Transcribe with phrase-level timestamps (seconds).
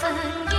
[0.00, 0.49] 分，